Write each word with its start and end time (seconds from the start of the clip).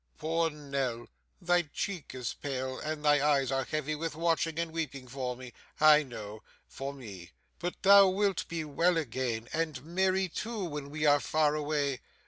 Poor 0.17 0.49
Nell! 0.49 1.05
Thy 1.39 1.61
cheek 1.61 2.15
is 2.15 2.33
pale, 2.33 2.79
and 2.79 3.05
thy 3.05 3.23
eyes 3.23 3.51
are 3.51 3.65
heavy 3.65 3.93
with 3.93 4.15
watching 4.15 4.57
and 4.57 4.71
weeping 4.71 5.07
for 5.07 5.35
me 5.37 5.53
I 5.79 6.01
know 6.01 6.41
for 6.67 6.91
me; 6.91 7.33
but 7.59 7.83
thou 7.83 8.07
wilt 8.07 8.47
be 8.47 8.63
well 8.63 8.97
again, 8.97 9.47
and 9.53 9.85
merry 9.85 10.27
too, 10.27 10.65
when 10.65 10.89
we 10.89 11.05
are 11.05 11.19
far 11.19 11.53
away. 11.53 12.01